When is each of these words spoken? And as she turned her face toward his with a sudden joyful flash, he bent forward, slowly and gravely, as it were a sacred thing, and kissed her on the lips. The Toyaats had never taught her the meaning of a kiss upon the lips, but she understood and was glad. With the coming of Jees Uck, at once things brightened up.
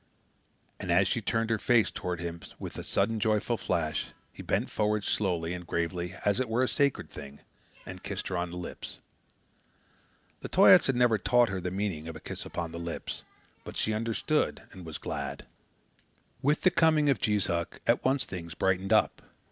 And 0.79 0.91
as 0.91 1.07
she 1.07 1.21
turned 1.21 1.51
her 1.51 1.59
face 1.59 1.91
toward 1.91 2.19
his 2.19 2.55
with 2.59 2.79
a 2.79 2.83
sudden 2.83 3.19
joyful 3.19 3.55
flash, 3.55 4.07
he 4.33 4.41
bent 4.41 4.71
forward, 4.71 5.03
slowly 5.03 5.53
and 5.53 5.67
gravely, 5.67 6.15
as 6.25 6.39
it 6.39 6.49
were 6.49 6.63
a 6.63 6.67
sacred 6.67 7.07
thing, 7.07 7.41
and 7.85 8.01
kissed 8.01 8.27
her 8.29 8.35
on 8.37 8.49
the 8.49 8.57
lips. 8.57 8.97
The 10.39 10.49
Toyaats 10.49 10.87
had 10.87 10.95
never 10.95 11.19
taught 11.19 11.49
her 11.49 11.61
the 11.61 11.69
meaning 11.69 12.07
of 12.07 12.15
a 12.15 12.19
kiss 12.19 12.45
upon 12.45 12.71
the 12.71 12.79
lips, 12.79 13.23
but 13.63 13.77
she 13.77 13.93
understood 13.93 14.63
and 14.71 14.87
was 14.87 14.97
glad. 14.97 15.45
With 16.41 16.61
the 16.61 16.71
coming 16.71 17.07
of 17.07 17.21
Jees 17.21 17.47
Uck, 17.47 17.79
at 17.85 18.03
once 18.03 18.25
things 18.25 18.55
brightened 18.55 18.91
up. 18.91 19.21